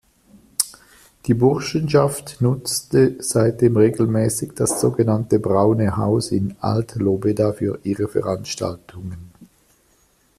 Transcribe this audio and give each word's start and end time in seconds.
Die 1.27 1.35
Burschenschaft 1.35 2.37
nutzte 2.41 3.17
seitdem 3.19 3.77
regelmäßig 3.77 4.53
das 4.55 4.81
sogenannte 4.81 5.37
Braune 5.39 5.95
Haus 5.95 6.31
in 6.31 6.55
Alt-Lobeda 6.59 7.53
für 7.53 7.77
ihre 7.83 8.07
Veranstaltungen. 8.07 9.31